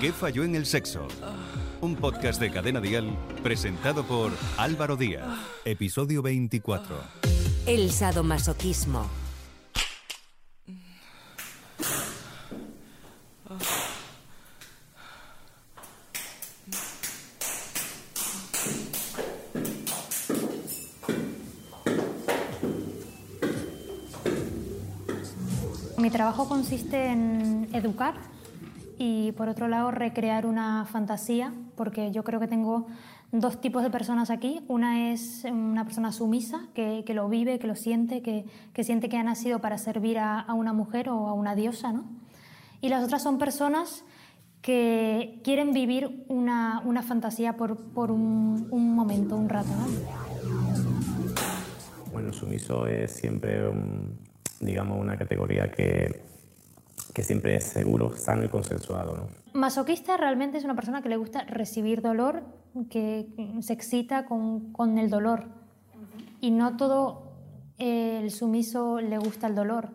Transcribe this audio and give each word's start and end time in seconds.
¿Qué 0.00 0.12
falló 0.12 0.44
en 0.44 0.54
el 0.54 0.64
sexo? 0.64 1.06
Un 1.82 1.94
podcast 1.94 2.40
de 2.40 2.50
Cadena 2.50 2.80
Dial 2.80 3.14
presentado 3.42 4.02
por 4.02 4.32
Álvaro 4.56 4.96
Díaz. 4.96 5.28
Episodio 5.66 6.22
24. 6.22 6.96
El 7.66 7.90
sadomasoquismo. 7.90 9.06
Mi 25.98 26.08
trabajo 26.08 26.48
consiste 26.48 27.08
en 27.08 27.68
educar 27.74 28.39
y 29.02 29.32
por 29.32 29.48
otro 29.48 29.66
lado 29.66 29.90
recrear 29.90 30.44
una 30.44 30.84
fantasía, 30.84 31.54
porque 31.74 32.12
yo 32.12 32.22
creo 32.22 32.38
que 32.38 32.48
tengo 32.48 32.86
dos 33.32 33.58
tipos 33.58 33.82
de 33.82 33.88
personas 33.88 34.28
aquí. 34.28 34.60
Una 34.68 35.10
es 35.10 35.46
una 35.50 35.86
persona 35.86 36.12
sumisa, 36.12 36.68
que, 36.74 37.02
que 37.06 37.14
lo 37.14 37.26
vive, 37.30 37.58
que 37.58 37.66
lo 37.66 37.76
siente, 37.76 38.20
que, 38.20 38.44
que, 38.74 38.84
siente 38.84 39.08
que 39.08 39.16
ha 39.16 39.22
nacido 39.22 39.60
para 39.60 39.78
servir 39.78 40.18
a, 40.18 40.38
a, 40.40 40.52
una 40.52 40.74
mujer 40.74 41.08
o 41.08 41.28
a 41.28 41.32
una 41.32 41.54
diosa, 41.54 41.94
¿no? 41.94 42.04
Y 42.82 42.90
las 42.90 43.02
otras 43.02 43.22
son 43.22 43.38
personas 43.38 44.04
que 44.60 45.40
quieren 45.44 45.72
vivir 45.72 46.26
una, 46.28 46.82
una 46.84 47.02
fantasía 47.02 47.56
por, 47.56 47.78
por 47.78 48.10
un, 48.10 48.68
un, 48.70 48.94
momento, 48.94 49.34
un 49.34 49.48
rato, 49.48 49.70
¿no? 49.70 49.86
Bueno, 52.12 52.34
sumiso 52.34 52.86
es 52.86 53.12
siempre 53.12 53.62
digamos, 54.60 55.00
una 55.00 55.16
categoría 55.16 55.70
que, 55.70 56.20
que 57.20 57.26
siempre 57.26 57.56
es 57.56 57.64
seguro, 57.64 58.16
sano 58.16 58.44
y 58.44 58.48
consensuado. 58.48 59.14
¿no? 59.14 59.28
Masoquista 59.52 60.16
realmente 60.16 60.56
es 60.56 60.64
una 60.64 60.74
persona 60.74 61.02
que 61.02 61.10
le 61.10 61.18
gusta 61.18 61.44
recibir 61.44 62.00
dolor, 62.00 62.44
que 62.88 63.26
se 63.60 63.74
excita 63.74 64.24
con, 64.24 64.72
con 64.72 64.96
el 64.96 65.10
dolor. 65.10 65.44
Y 66.40 66.50
no 66.50 66.78
todo 66.78 67.34
el 67.76 68.30
sumiso 68.30 69.02
le 69.02 69.18
gusta 69.18 69.48
el 69.48 69.54
dolor. 69.54 69.90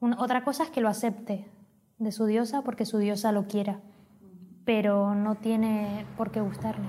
Una, 0.00 0.18
otra 0.18 0.44
cosa 0.44 0.64
es 0.64 0.70
que 0.70 0.80
lo 0.80 0.88
acepte 0.88 1.46
de 1.98 2.10
su 2.10 2.24
diosa 2.24 2.62
porque 2.62 2.86
su 2.86 2.96
diosa 2.96 3.32
lo 3.32 3.46
quiera, 3.46 3.80
pero 4.64 5.14
no 5.14 5.34
tiene 5.34 6.06
por 6.16 6.30
qué 6.30 6.40
gustarle. 6.40 6.86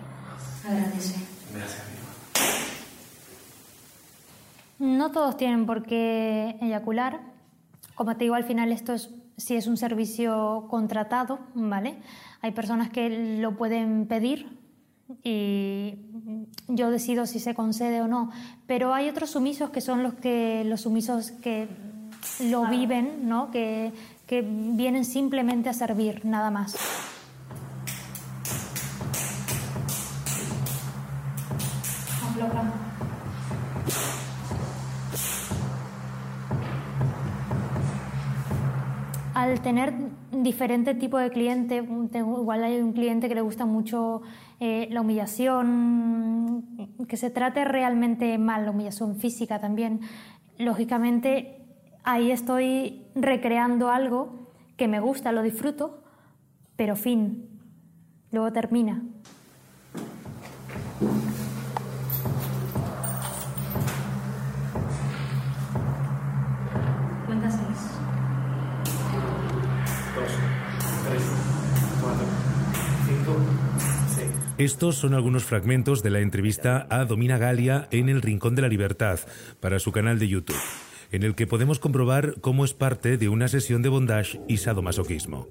Agradece. 0.65 1.19
Gracias. 1.53 1.83
No 4.79 5.11
todos 5.11 5.35
tienen 5.35 5.65
por 5.65 5.83
qué 5.83 6.57
eyacular. 6.61 7.19
Como 7.95 8.15
te 8.15 8.23
digo, 8.23 8.35
al 8.35 8.45
final 8.45 8.71
esto 8.71 8.93
es 8.93 9.09
si 9.37 9.55
es 9.55 9.67
un 9.67 9.77
servicio 9.77 10.67
contratado, 10.69 11.39
¿vale? 11.53 11.97
Hay 12.41 12.51
personas 12.51 12.89
que 12.89 13.37
lo 13.39 13.55
pueden 13.55 14.05
pedir 14.07 14.59
y 15.23 15.95
yo 16.67 16.89
decido 16.89 17.25
si 17.25 17.39
se 17.39 17.53
concede 17.53 18.01
o 18.01 18.07
no, 18.07 18.31
pero 18.67 18.93
hay 18.93 19.09
otros 19.09 19.31
sumisos 19.31 19.69
que 19.69 19.81
son 19.81 20.03
los 20.03 20.13
que 20.15 20.63
los 20.65 20.81
sumisos 20.81 21.31
que 21.31 21.67
lo 22.41 22.67
viven, 22.67 23.27
¿no? 23.27 23.51
Que, 23.51 23.91
que 24.27 24.41
vienen 24.41 25.05
simplemente 25.05 25.69
a 25.69 25.73
servir, 25.73 26.25
nada 26.25 26.51
más. 26.51 26.75
Al 39.53 39.61
tener 39.61 39.93
diferente 40.31 40.95
tipo 40.95 41.19
de 41.19 41.29
cliente, 41.29 41.87
igual 42.13 42.63
hay 42.63 42.81
un 42.81 42.91
cliente 42.91 43.29
que 43.29 43.35
le 43.35 43.41
gusta 43.41 43.67
mucho 43.67 44.23
eh, 44.59 44.87
la 44.89 45.01
humillación, 45.01 46.65
que 47.07 47.17
se 47.17 47.29
trate 47.29 47.63
realmente 47.63 48.39
mal, 48.39 48.65
la 48.65 48.71
humillación 48.71 49.15
física 49.15 49.59
también, 49.59 50.01
lógicamente 50.57 51.67
ahí 52.03 52.31
estoy 52.31 53.05
recreando 53.13 53.91
algo 53.91 54.49
que 54.75 54.87
me 54.87 54.99
gusta, 54.99 55.31
lo 55.31 55.43
disfruto, 55.43 56.01
pero 56.75 56.95
fin, 56.95 57.47
luego 58.31 58.51
termina. 58.51 59.03
Estos 74.59 74.97
son 74.97 75.15
algunos 75.15 75.43
fragmentos 75.45 76.03
de 76.03 76.11
la 76.11 76.19
entrevista 76.19 76.85
a 76.91 77.05
Domina 77.05 77.39
Galia 77.39 77.87
en 77.89 78.07
El 78.07 78.21
Rincón 78.21 78.53
de 78.53 78.61
la 78.61 78.67
Libertad 78.67 79.19
para 79.59 79.79
su 79.79 79.91
canal 79.91 80.19
de 80.19 80.27
YouTube, 80.27 80.61
en 81.11 81.23
el 81.23 81.33
que 81.33 81.47
podemos 81.47 81.79
comprobar 81.79 82.35
cómo 82.39 82.63
es 82.63 82.75
parte 82.75 83.17
de 83.17 83.29
una 83.29 83.47
sesión 83.47 83.81
de 83.81 83.89
bondage 83.89 84.39
y 84.47 84.57
sadomasoquismo. 84.57 85.47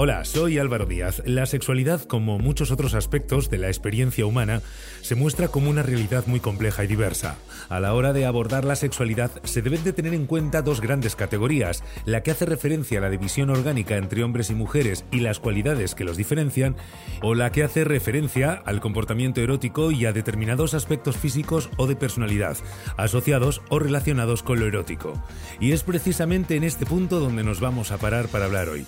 Hola, 0.00 0.24
soy 0.24 0.58
Álvaro 0.58 0.86
Díaz. 0.86 1.22
La 1.26 1.44
sexualidad, 1.44 2.04
como 2.04 2.38
muchos 2.38 2.70
otros 2.70 2.94
aspectos 2.94 3.50
de 3.50 3.58
la 3.58 3.66
experiencia 3.66 4.26
humana, 4.26 4.62
se 5.00 5.16
muestra 5.16 5.48
como 5.48 5.70
una 5.70 5.82
realidad 5.82 6.22
muy 6.28 6.38
compleja 6.38 6.84
y 6.84 6.86
diversa. 6.86 7.36
A 7.68 7.80
la 7.80 7.92
hora 7.94 8.12
de 8.12 8.24
abordar 8.24 8.64
la 8.64 8.76
sexualidad 8.76 9.32
se 9.42 9.60
deben 9.60 9.82
de 9.82 9.92
tener 9.92 10.14
en 10.14 10.26
cuenta 10.26 10.62
dos 10.62 10.80
grandes 10.80 11.16
categorías, 11.16 11.82
la 12.04 12.22
que 12.22 12.30
hace 12.30 12.46
referencia 12.46 13.00
a 13.00 13.02
la 13.02 13.10
división 13.10 13.50
orgánica 13.50 13.96
entre 13.96 14.22
hombres 14.22 14.50
y 14.50 14.54
mujeres 14.54 15.04
y 15.10 15.18
las 15.18 15.40
cualidades 15.40 15.96
que 15.96 16.04
los 16.04 16.16
diferencian, 16.16 16.76
o 17.20 17.34
la 17.34 17.50
que 17.50 17.64
hace 17.64 17.82
referencia 17.82 18.52
al 18.52 18.80
comportamiento 18.80 19.40
erótico 19.40 19.90
y 19.90 20.06
a 20.06 20.12
determinados 20.12 20.74
aspectos 20.74 21.16
físicos 21.16 21.70
o 21.76 21.88
de 21.88 21.96
personalidad, 21.96 22.56
asociados 22.96 23.62
o 23.68 23.80
relacionados 23.80 24.44
con 24.44 24.60
lo 24.60 24.66
erótico. 24.66 25.20
Y 25.58 25.72
es 25.72 25.82
precisamente 25.82 26.54
en 26.54 26.62
este 26.62 26.86
punto 26.86 27.18
donde 27.18 27.42
nos 27.42 27.58
vamos 27.58 27.90
a 27.90 27.98
parar 27.98 28.28
para 28.28 28.44
hablar 28.44 28.68
hoy 28.68 28.86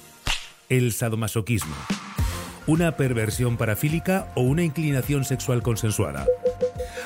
el 0.71 0.93
sadomasoquismo. 0.93 1.75
¿Una 2.67 2.97
perversión 2.97 3.57
parafílica 3.57 4.29
o 4.35 4.43
una 4.43 4.63
inclinación 4.63 5.25
sexual 5.25 5.63
consensuada? 5.63 6.25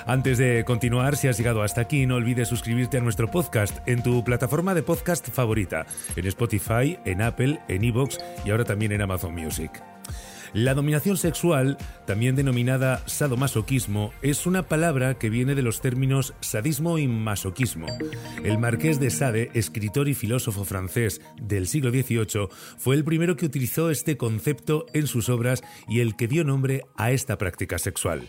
Antes 0.06 0.36
de 0.36 0.64
continuar, 0.66 1.16
si 1.16 1.28
has 1.28 1.38
llegado 1.38 1.62
hasta 1.62 1.80
aquí, 1.80 2.06
no 2.06 2.16
olvides 2.16 2.48
suscribirte 2.48 2.98
a 2.98 3.00
nuestro 3.00 3.30
podcast 3.30 3.78
en 3.86 4.02
tu 4.02 4.22
plataforma 4.22 4.74
de 4.74 4.82
podcast 4.82 5.28
favorita, 5.30 5.86
en 6.16 6.26
Spotify, 6.26 6.98
en 7.04 7.22
Apple, 7.22 7.60
en 7.68 7.84
Evox 7.84 8.18
y 8.44 8.50
ahora 8.50 8.64
también 8.64 8.92
en 8.92 9.00
Amazon 9.02 9.34
Music. 9.34 9.93
La 10.54 10.74
dominación 10.74 11.16
sexual, 11.16 11.76
también 12.06 12.36
denominada 12.36 13.02
sadomasoquismo, 13.08 14.12
es 14.22 14.46
una 14.46 14.62
palabra 14.62 15.14
que 15.14 15.28
viene 15.28 15.56
de 15.56 15.62
los 15.62 15.80
términos 15.80 16.32
sadismo 16.38 16.96
y 16.98 17.08
masoquismo. 17.08 17.88
El 18.44 18.58
marqués 18.58 19.00
de 19.00 19.10
Sade, 19.10 19.50
escritor 19.54 20.08
y 20.08 20.14
filósofo 20.14 20.64
francés 20.64 21.20
del 21.42 21.66
siglo 21.66 21.90
XVIII, 21.90 22.46
fue 22.78 22.94
el 22.94 23.02
primero 23.02 23.34
que 23.34 23.46
utilizó 23.46 23.90
este 23.90 24.16
concepto 24.16 24.86
en 24.92 25.08
sus 25.08 25.28
obras 25.28 25.64
y 25.88 25.98
el 25.98 26.14
que 26.14 26.28
dio 26.28 26.44
nombre 26.44 26.84
a 26.96 27.10
esta 27.10 27.36
práctica 27.36 27.78
sexual. 27.78 28.28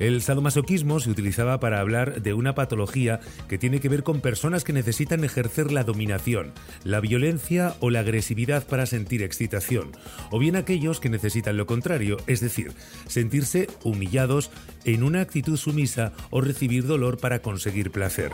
El 0.00 0.22
sadomasoquismo 0.22 0.98
se 0.98 1.10
utilizaba 1.10 1.60
para 1.60 1.78
hablar 1.78 2.22
de 2.22 2.32
una 2.32 2.54
patología 2.54 3.20
que 3.48 3.58
tiene 3.58 3.80
que 3.80 3.90
ver 3.90 4.02
con 4.02 4.22
personas 4.22 4.64
que 4.64 4.72
necesitan 4.72 5.24
ejercer 5.24 5.70
la 5.70 5.84
dominación, 5.84 6.52
la 6.84 7.00
violencia 7.00 7.74
o 7.80 7.90
la 7.90 8.00
agresividad 8.00 8.66
para 8.66 8.86
sentir 8.86 9.22
excitación, 9.22 9.92
o 10.30 10.38
bien 10.38 10.56
aquellos 10.56 11.00
que 11.00 11.10
necesitan 11.10 11.58
lo 11.58 11.66
contrario, 11.66 12.16
es 12.26 12.40
decir, 12.40 12.72
sentirse 13.08 13.68
humillados 13.84 14.50
en 14.86 15.02
una 15.02 15.20
actitud 15.20 15.58
sumisa 15.58 16.14
o 16.30 16.40
recibir 16.40 16.86
dolor 16.86 17.18
para 17.18 17.40
conseguir 17.40 17.90
placer. 17.90 18.32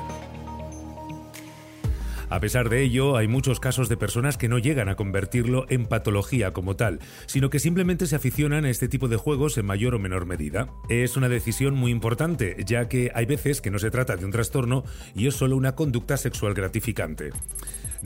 A 2.37 2.41
pesar 2.41 2.69
de 2.69 2.83
ello, 2.83 3.17
hay 3.17 3.29
muchos 3.29 3.61
casos 3.61 3.89
de 3.89 3.97
personas 3.97 4.37
que 4.37 4.51
no 4.51 4.59
llegan 4.59 4.91
a 4.91 4.95
convertirlo 4.95 5.65
en 5.71 5.87
patología 5.87 6.53
como 6.53 6.77
tal, 6.77 7.01
sino 7.25 7.49
que 7.49 7.59
simplemente 7.59 8.07
se 8.07 8.15
aficionan 8.15 8.67
a 8.67 8.69
este 8.69 8.89
tipo 8.89 9.09
de 9.09 9.17
juegos 9.17 9.57
en 9.57 9.65
mayor 9.65 9.95
o 9.95 9.99
menor 9.99 10.27
medida. 10.27 10.69
Es 10.91 11.17
una 11.17 11.31
decisión 11.31 11.75
muy 11.75 11.91
importante, 11.91 12.55
ya 12.67 12.91
que 12.91 13.11
hay 13.15 13.25
veces 13.25 13.63
que 13.63 13.71
no 13.71 13.79
se 13.79 13.91
trata 13.91 14.17
de 14.17 14.27
un 14.27 14.33
trastorno 14.33 14.85
y 15.15 15.29
es 15.29 15.35
solo 15.35 15.57
una 15.57 15.75
conducta 15.75 16.19
sexual 16.19 16.53
gratificante. 16.53 17.31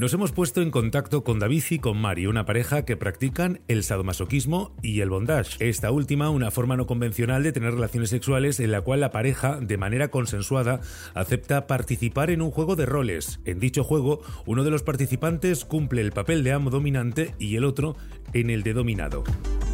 Nos 0.00 0.14
hemos 0.14 0.32
puesto 0.32 0.62
en 0.62 0.70
contacto 0.70 1.25
con 1.25 1.38
David 1.38 1.62
y 1.69 1.79
con 1.79 2.00
Mari, 2.00 2.26
una 2.26 2.47
pareja 2.47 2.87
que 2.87 2.97
practican 2.97 3.61
el 3.69 3.85
sadomasoquismo 3.85 4.75
y 4.81 5.02
el 5.02 5.11
bondage. 5.11 5.58
Esta 5.58 5.91
última, 5.91 6.31
una 6.31 6.50
forma 6.50 6.75
no 6.75 6.87
convencional 6.87 7.43
de 7.43 7.52
tener 7.52 7.75
relaciones 7.75 8.08
sexuales 8.08 8.61
en 8.61 8.73
la 8.73 8.81
cual 8.81 9.00
la 9.00 9.11
pareja, 9.11 9.58
de 9.61 9.76
manera 9.76 10.08
consensuada, 10.08 10.81
acepta 11.12 11.67
participar 11.67 12.31
en 12.31 12.41
un 12.41 12.50
juego 12.50 12.76
de 12.76 12.87
roles. 12.87 13.41
En 13.44 13.61
dicho 13.61 13.85
juego, 13.85 14.23
uno 14.47 14.64
de 14.64 14.70
los 14.70 14.82
participantes 14.82 15.67
cumple 15.67 16.00
el 16.00 16.12
papel 16.12 16.44
de 16.44 16.52
amo 16.52 16.70
dominante 16.70 17.35
y 17.38 17.56
el 17.56 17.64
otro 17.64 17.94
en 18.32 18.49
el 18.49 18.62
de 18.62 18.73
dominado. 18.73 19.23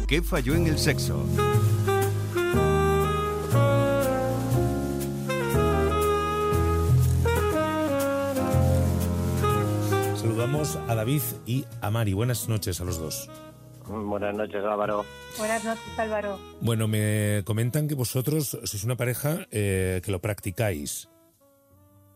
¿Qué 0.09 0.21
falló 0.21 0.55
en 0.55 0.67
el 0.67 0.77
sexo? 0.77 1.25
Tenemos 10.57 10.89
a 10.89 10.95
David 10.95 11.21
y 11.45 11.65
a 11.83 11.91
Mari. 11.91 12.13
Buenas 12.13 12.49
noches 12.49 12.81
a 12.81 12.83
los 12.83 12.99
dos. 12.99 13.29
Buenas 13.87 14.35
noches, 14.35 14.63
Álvaro. 14.65 15.05
Buenas 15.37 15.63
noches, 15.63 15.99
Álvaro. 15.99 16.39
Bueno, 16.61 16.87
me 16.87 17.43
comentan 17.45 17.87
que 17.87 17.93
vosotros 17.93 18.57
sois 18.63 18.83
una 18.83 18.95
pareja 18.95 19.45
eh, 19.51 20.01
que 20.03 20.11
lo 20.11 20.17
practicáis. 20.19 21.09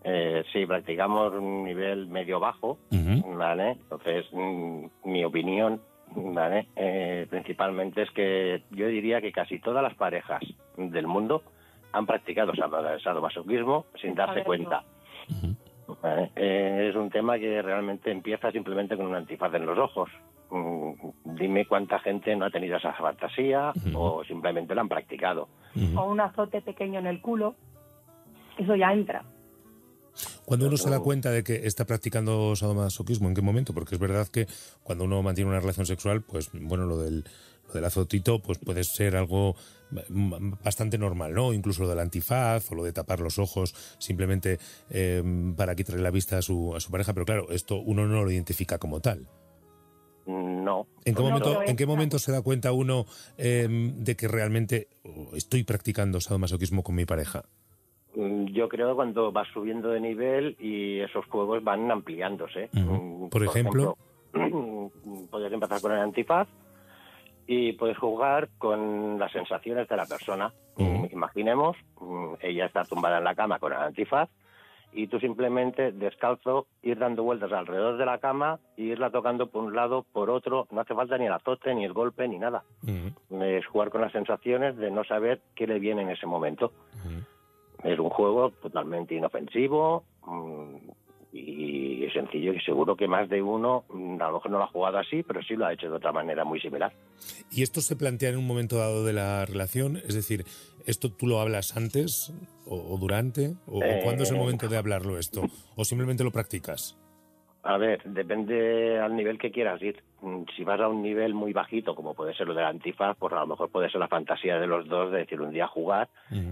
Eh, 0.03 0.43
sí, 0.51 0.65
practicamos 0.65 1.33
un 1.35 1.65
nivel 1.65 2.07
medio-bajo, 2.07 2.79
Ujú. 2.91 3.37
¿vale? 3.37 3.73
Entonces, 3.73 4.25
mm, 4.31 4.85
mi 5.05 5.23
opinión, 5.23 5.79
¿vale? 6.15 6.67
Eh, 6.75 7.27
principalmente 7.29 8.01
es 8.01 8.09
que 8.09 8.63
yo 8.71 8.87
diría 8.87 9.21
que 9.21 9.31
casi 9.31 9.59
todas 9.59 9.83
las 9.83 9.93
parejas 9.93 10.41
del 10.77 11.05
mundo 11.05 11.43
han 11.93 12.07
practicado 12.07 12.53
sado- 12.55 12.99
sadomasoquismo 13.01 13.85
sin 14.01 14.15
darse 14.15 14.43
cuenta. 14.43 14.83
¿Vale? 16.01 16.31
Eh, 16.35 16.87
es 16.89 16.95
un 16.95 17.09
tema 17.09 17.37
que 17.37 17.61
realmente 17.61 18.11
empieza 18.11 18.51
simplemente 18.51 18.97
con 18.97 19.07
un 19.07 19.15
antifaz 19.15 19.53
en 19.53 19.65
los 19.65 19.77
ojos. 19.77 20.09
Mm, 20.49 20.91
Dime 21.35 21.65
cuánta 21.65 21.99
gente 21.99 22.35
no 22.35 22.45
ha 22.45 22.49
tenido 22.49 22.77
esa 22.77 22.93
fantasía 22.93 23.71
o 23.95 24.23
simplemente 24.25 24.75
lo 24.75 24.81
han 24.81 24.89
practicado. 24.89 25.47
O 25.95 26.03
un 26.05 26.19
azote 26.19 26.61
pequeño 26.61 26.99
en 26.99 27.07
el 27.07 27.21
culo. 27.21 27.55
Eso 28.57 28.75
ya 28.75 28.91
entra. 28.91 29.23
Cuando 30.45 30.67
uno 30.67 30.77
se 30.77 30.89
da 30.89 30.99
cuenta 30.99 31.31
de 31.31 31.43
que 31.43 31.67
está 31.67 31.85
practicando 31.85 32.55
sadomasoquismo, 32.55 33.27
¿en 33.27 33.35
qué 33.35 33.41
momento? 33.41 33.73
Porque 33.73 33.95
es 33.95 34.01
verdad 34.01 34.27
que 34.27 34.47
cuando 34.83 35.05
uno 35.05 35.21
mantiene 35.21 35.49
una 35.49 35.59
relación 35.59 35.85
sexual, 35.85 36.23
pues 36.23 36.49
bueno, 36.53 36.85
lo 36.85 36.97
del, 36.97 37.23
lo 37.67 37.73
del 37.73 37.85
azotito 37.85 38.41
pues 38.41 38.57
puede 38.57 38.83
ser 38.83 39.15
algo 39.15 39.55
bastante 40.63 40.97
normal, 40.97 41.33
¿no? 41.33 41.53
Incluso 41.53 41.83
lo 41.83 41.89
del 41.89 41.99
antifaz 41.99 42.71
o 42.71 42.75
lo 42.75 42.83
de 42.83 42.93
tapar 42.93 43.19
los 43.19 43.39
ojos 43.39 43.75
simplemente 43.97 44.59
eh, 44.89 45.23
para 45.55 45.75
quitarle 45.75 46.01
la 46.01 46.11
vista 46.11 46.37
a 46.37 46.41
su, 46.41 46.75
a 46.75 46.79
su 46.79 46.91
pareja, 46.91 47.13
pero 47.13 47.25
claro, 47.25 47.51
esto 47.51 47.77
uno 47.77 48.07
no 48.07 48.23
lo 48.23 48.31
identifica 48.31 48.77
como 48.77 48.99
tal. 49.01 49.27
No. 50.25 50.87
¿En 51.03 51.15
qué 51.15 51.21
momento, 51.21 51.63
¿en 51.63 51.75
qué 51.75 51.85
momento 51.85 52.19
se 52.19 52.31
da 52.31 52.41
cuenta 52.41 52.71
uno 52.71 53.05
eh, 53.37 53.67
de 53.69 54.15
que 54.15 54.27
realmente 54.27 54.87
oh, 55.03 55.35
estoy 55.35 55.63
practicando 55.63 56.21
sadomasoquismo 56.21 56.83
con 56.83 56.95
mi 56.95 57.05
pareja? 57.05 57.45
Mm, 58.15 58.45
Yo 58.47 58.67
creo 58.67 58.95
cuando 58.95 59.31
vas 59.31 59.47
subiendo 59.53 59.89
de 59.89 59.99
nivel 59.99 60.55
y 60.59 60.99
esos 60.99 61.25
juegos 61.27 61.63
van 61.63 61.89
ampliándose. 61.91 62.69
Mm, 62.73 63.27
Por 63.29 63.43
ejemplo. 63.43 63.95
ejemplo, 64.33 64.91
puedes 65.31 65.51
empezar 65.53 65.81
con 65.81 65.91
el 65.93 65.99
antifaz 65.99 66.47
y 67.47 67.73
puedes 67.73 67.97
jugar 67.97 68.49
con 68.57 69.17
las 69.19 69.31
sensaciones 69.31 69.87
de 69.87 69.97
la 69.97 70.05
persona. 70.05 70.53
Mm, 70.77 71.05
Imaginemos, 71.11 71.77
ella 72.41 72.65
está 72.65 72.83
tumbada 72.85 73.17
en 73.17 73.23
la 73.23 73.35
cama 73.35 73.59
con 73.59 73.73
el 73.73 73.79
antifaz 73.79 74.29
y 74.93 75.07
tú 75.07 75.19
simplemente 75.19 75.91
descalzo 75.93 76.67
ir 76.81 76.97
dando 76.99 77.23
vueltas 77.23 77.51
alrededor 77.53 77.97
de 77.97 78.05
la 78.05 78.17
cama 78.17 78.59
e 78.75 78.83
irla 78.83 79.09
tocando 79.09 79.47
por 79.47 79.63
un 79.63 79.73
lado, 79.75 80.05
por 80.11 80.29
otro. 80.29 80.67
No 80.71 80.81
hace 80.81 80.93
falta 80.93 81.17
ni 81.17 81.25
el 81.27 81.33
azote, 81.33 81.73
ni 81.73 81.85
el 81.85 81.93
golpe, 81.93 82.27
ni 82.27 82.37
nada. 82.39 82.63
Es 82.85 83.65
jugar 83.67 83.89
con 83.89 84.01
las 84.01 84.11
sensaciones 84.11 84.75
de 84.77 84.91
no 84.91 85.03
saber 85.05 85.39
qué 85.55 85.65
le 85.67 85.79
viene 85.79 86.01
en 86.01 86.09
ese 86.09 86.25
momento. 86.27 86.71
Es 87.83 87.99
un 87.99 88.09
juego 88.09 88.51
totalmente 88.61 89.15
inofensivo 89.15 90.03
mm, 90.25 90.75
y 91.33 92.07
sencillo 92.13 92.53
y 92.53 92.59
seguro 92.59 92.95
que 92.95 93.07
más 93.07 93.29
de 93.29 93.41
uno 93.41 93.85
mm, 93.93 94.21
a 94.21 94.27
lo 94.27 94.33
mejor 94.33 94.51
no 94.51 94.57
lo 94.57 94.63
ha 94.65 94.67
jugado 94.67 94.97
así, 94.97 95.23
pero 95.23 95.41
sí 95.41 95.55
lo 95.55 95.65
ha 95.65 95.73
hecho 95.73 95.89
de 95.89 95.95
otra 95.95 96.11
manera 96.11 96.43
muy 96.43 96.59
similar. 96.59 96.93
¿Y 97.51 97.63
esto 97.63 97.81
se 97.81 97.95
plantea 97.95 98.29
en 98.29 98.37
un 98.37 98.47
momento 98.47 98.77
dado 98.77 99.05
de 99.05 99.13
la 99.13 99.45
relación? 99.45 99.97
Es 99.97 100.13
decir, 100.13 100.45
¿esto 100.85 101.11
tú 101.11 101.27
lo 101.27 101.39
hablas 101.39 101.77
antes 101.77 102.33
o, 102.65 102.97
durante? 102.97 103.55
¿O, 103.67 103.79
o 103.79 103.83
Eh, 103.83 104.01
cuándo 104.03 104.23
es 104.23 104.31
el 104.31 104.37
momento 104.37 104.67
de 104.67 104.77
hablarlo 104.77 105.17
esto? 105.17 105.43
¿O 105.75 105.85
simplemente 105.85 106.23
lo 106.23 106.31
practicas? 106.31 106.97
A 107.63 107.77
ver, 107.77 108.01
depende 108.05 108.99
al 108.99 109.15
nivel 109.15 109.37
que 109.37 109.51
quieras 109.51 109.81
ir. 109.83 110.01
Mm, 110.21 110.43
Si 110.55 110.63
vas 110.63 110.79
a 110.79 110.87
un 110.87 111.01
nivel 111.03 111.33
muy 111.35 111.53
bajito, 111.53 111.93
como 111.95 112.13
puede 112.15 112.33
ser 112.33 112.47
lo 112.47 112.53
del 112.55 112.65
antifaz, 112.65 113.15
pues 113.17 113.31
a 113.33 113.39
lo 113.41 113.47
mejor 113.47 113.69
puede 113.69 113.89
ser 113.89 113.99
la 113.99 114.07
fantasía 114.07 114.59
de 114.59 114.65
los 114.67 114.87
dos 114.87 115.11
de 115.11 115.19
decir 115.19 115.39
un 115.41 115.51
día 115.51 115.67
jugar 115.67 116.09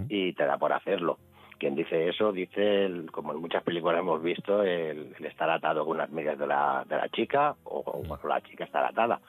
y 0.07 0.33
te 0.33 0.45
da 0.45 0.57
por 0.57 0.71
hacerlo. 0.71 1.17
Quien 1.57 1.75
dice 1.75 2.07
eso 2.09 2.31
dice, 2.31 2.85
el- 2.85 3.11
como 3.11 3.33
en 3.33 3.39
muchas 3.41 3.63
películas 3.63 3.99
hemos 3.99 4.21
visto, 4.21 4.61
el, 4.63 5.13
el 5.17 5.25
estar 5.25 5.49
atado 5.49 5.83
con 5.85 5.97
las 5.97 6.09
medias 6.11 6.37
de 6.37 6.47
la, 6.47 6.85
de 6.87 6.95
la 6.95 7.09
chica 7.09 7.55
o, 7.63 7.83
o 7.85 8.03
bueno, 8.07 8.23
la 8.29 8.41
chica 8.41 8.63
estar 8.63 8.85
atada. 8.85 9.19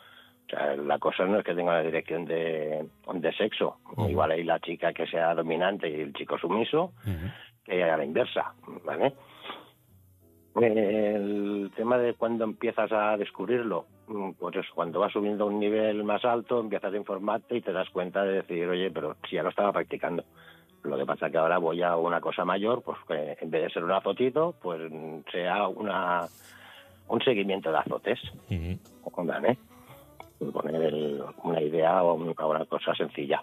O 0.47 0.51
sea, 0.51 0.77
la 0.77 0.99
cosa 0.99 1.25
no 1.25 1.39
es 1.39 1.45
que 1.45 1.55
tenga 1.55 1.71
una 1.73 1.83
dirección 1.83 2.25
de, 2.27 2.87
de 3.15 3.33
sexo. 3.33 3.79
Igual 4.09 4.33
hay 4.33 4.45
la 4.45 4.61
chica 4.61 4.93
que 4.93 5.07
sea 5.07 5.35
dominante 5.35 5.89
y 5.89 6.01
el 6.01 6.13
chico 6.13 6.37
sumiso, 6.39 6.93
Ujú. 7.07 7.31
que 7.65 7.83
a 7.85 7.97
la 7.97 8.05
inversa, 8.05 8.53
¿vale? 8.85 9.13
El 10.57 11.71
tema 11.77 11.97
de 11.99 12.15
cuando 12.15 12.45
empiezas 12.45 12.91
a 12.93 13.17
descubrirlo, 13.17 13.87
mm, 14.09 14.33
pues 14.33 14.57
es 14.57 14.67
cuando 14.75 14.99
vas 15.01 15.13
subiendo 15.13 15.45
a 15.45 15.47
un 15.47 15.61
nivel 15.61 16.03
más 16.05 16.25
alto, 16.25 16.61
empiezas 16.61 16.93
a 16.93 16.97
informarte 16.97 17.57
y 17.57 17.61
te 17.63 17.73
das 17.73 17.89
cuenta 17.91 18.25
de 18.25 18.35
decir, 18.43 18.69
oye, 18.69 18.91
pero 18.91 19.17
si 19.29 19.37
ya 19.37 19.43
lo 19.43 19.51
estaba 19.51 19.73
practicando. 19.73 20.25
Lo 20.83 20.97
que 20.97 21.07
pasa 21.07 21.31
que 21.31 21.37
ahora 21.39 21.59
voy 21.59 21.83
a 21.83 21.97
una 21.97 22.21
cosa 22.21 22.45
mayor, 22.45 22.83
pues 22.83 22.99
que 23.07 23.37
en 23.41 23.51
vez 23.51 23.63
de 23.65 23.71
ser 23.71 23.85
un 23.85 23.93
azotito, 23.93 24.55
pues 24.61 24.81
sea 25.31 25.69
una 25.69 26.27
un 27.09 27.21
seguimiento 27.23 27.71
de 27.73 27.79
azotes, 27.79 28.19
Ujú. 28.51 29.25
¿vale? 29.27 29.59
Por 30.39 30.53
Poner 30.53 30.81
el- 30.83 31.23
una 31.43 31.61
idea 31.61 32.03
o 32.03 32.13
o 32.13 32.15
una 32.51 32.65
cosa 32.67 32.95
sencilla. 32.95 33.43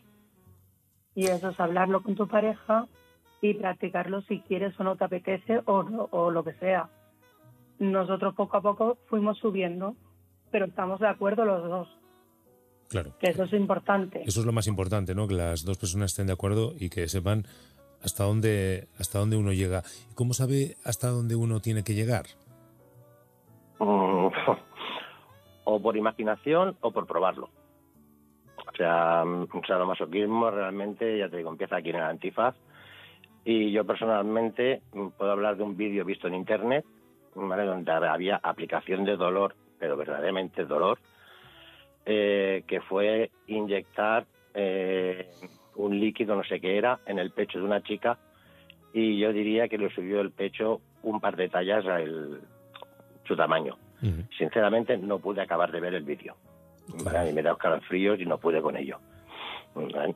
Y 1.15 1.25
eso 1.25 1.50
es 1.50 1.60
hablarlo 1.60 2.01
con 2.01 2.15
tu 2.15 2.27
pareja 2.27 2.86
y 3.42 3.54
practicarlo 3.54 4.22
si 4.24 4.39
quieres 4.42 4.80
o 4.80 4.84
no 4.84 4.95
te 4.95 5.04
apetece 5.06 5.62
o, 5.66 5.84
no- 5.84 6.07
o 6.12 6.31
lo 6.31 6.44
que 6.44 6.54
sea. 6.54 6.89
Nosotros 7.80 8.34
poco 8.36 8.57
a 8.57 8.62
poco 8.62 8.98
fuimos 9.07 9.38
subiendo, 9.38 9.95
pero 10.51 10.66
estamos 10.66 11.00
de 11.00 11.07
acuerdo 11.07 11.45
los 11.45 11.63
dos, 11.69 11.88
Claro. 12.89 13.12
que 13.19 13.30
eso 13.30 13.44
es 13.44 13.54
importante. 13.54 14.24
Eso 14.25 14.39
es 14.39 14.45
lo 14.45 14.51
más 14.54 14.66
importante, 14.68 15.13
¿no? 15.13 15.28
Que 15.28 15.36
las 15.36 15.63
dos 15.63 15.78
personas 15.78 16.12
estén 16.12 16.28
de 16.28 16.34
acuerdo 16.34 16.74
y 16.80 16.89
que 16.89 17.07
sepan 17.07 17.44
hasta 18.01 18.24
dónde, 18.24 18.88
hasta 18.98 19.19
dónde 19.19 19.38
uno 19.38 19.51
llega. 19.54 19.84
¿Y 20.12 20.16
cómo 20.16 20.34
sabe 20.34 20.75
hasta 20.86 21.10
dónde 21.10 21.36
uno 21.36 21.60
tiene 21.60 21.84
que 21.84 21.94
llegar? 21.94 22.25
Mm, 23.80 24.28
o 25.66 25.81
por 25.81 25.98
imaginación 25.98 26.78
o 26.81 26.92
por 26.92 27.06
probarlo. 27.06 27.50
O 28.72 28.75
sea, 28.75 29.24
mm, 29.25 29.48
un 29.54 29.62
sadomasoquismo 29.68 30.50
realmente, 30.50 31.18
ya 31.19 31.30
te 31.30 31.38
digo, 31.38 31.51
empieza 31.51 31.75
aquí 31.78 31.89
en 31.92 31.98
el 31.98 32.01
antifaz. 32.04 32.56
Y 33.49 33.71
yo 33.71 33.85
personalmente 33.85 34.81
mm, 34.94 35.07
puedo 35.17 35.31
hablar 35.31 35.55
de 35.55 35.63
un 35.63 35.77
vídeo 35.77 36.03
visto 36.03 36.27
en 36.27 36.36
internet, 36.36 36.83
¿vale? 37.33 37.63
donde 37.63 37.89
había 37.93 38.41
aplicación 38.43 39.05
de 39.05 39.15
dolor, 39.15 39.55
pero 39.79 39.95
verdaderamente 39.95 40.65
dolor, 40.65 41.00
eh, 42.05 42.63
que 42.67 42.81
fue 42.81 43.31
inyectar 43.48 44.25
eh, 44.53 45.29
un 45.75 45.98
líquido, 45.98 46.36
no 46.36 46.43
sé 46.43 46.60
qué 46.60 46.77
era, 46.77 47.00
en 47.05 47.19
el 47.19 47.31
pecho 47.31 47.60
de 47.60 47.63
una 47.63 47.81
chica 47.81 48.17
y 48.93 49.17
yo 49.17 49.31
diría 49.31 49.69
que 49.69 49.77
le 49.77 49.89
subió 49.93 50.19
el 50.19 50.31
pecho 50.31 50.81
un 51.03 51.22
par 51.22 51.38
de 51.38 51.48
tallas 51.48 51.86
a 51.86 52.01
el- 52.01 52.41
su 53.25 53.36
tamaño. 53.36 53.77
Sinceramente 54.38 54.98
no 54.98 55.19
pude 55.19 55.41
acabar 55.41 55.72
de 55.72 55.79
ver 55.79 55.93
el 55.93 56.03
vídeo. 56.03 56.36
Claro. 57.03 57.29
Y 57.29 57.33
me 57.33 57.41
da 57.43 57.51
escalofríos 57.53 58.19
y 58.19 58.25
no 58.25 58.38
pude 58.39 58.62
con 58.62 58.75
ello. 58.77 59.00